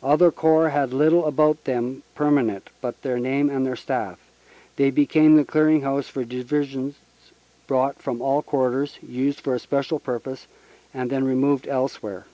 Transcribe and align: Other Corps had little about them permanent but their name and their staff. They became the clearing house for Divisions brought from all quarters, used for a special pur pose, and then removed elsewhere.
Other 0.00 0.30
Corps 0.30 0.68
had 0.68 0.92
little 0.92 1.26
about 1.26 1.64
them 1.64 2.04
permanent 2.14 2.70
but 2.80 3.02
their 3.02 3.18
name 3.18 3.50
and 3.50 3.66
their 3.66 3.74
staff. 3.74 4.20
They 4.76 4.92
became 4.92 5.34
the 5.34 5.44
clearing 5.44 5.80
house 5.80 6.06
for 6.06 6.24
Divisions 6.24 6.94
brought 7.66 8.00
from 8.00 8.22
all 8.22 8.42
quarters, 8.42 9.00
used 9.02 9.40
for 9.40 9.56
a 9.56 9.58
special 9.58 9.98
pur 9.98 10.20
pose, 10.20 10.46
and 10.94 11.10
then 11.10 11.24
removed 11.24 11.66
elsewhere. 11.66 12.26